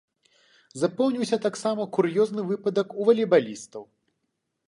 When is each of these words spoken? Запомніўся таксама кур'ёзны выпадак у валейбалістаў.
Запомніўся 0.83 1.37
таксама 1.43 1.85
кур'ёзны 1.97 2.41
выпадак 2.51 2.87
у 3.03 3.07
валейбалістаў. 3.09 3.83